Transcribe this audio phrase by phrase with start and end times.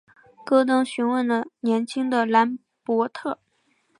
[0.43, 3.37] 戈登询问了年轻的兰伯特。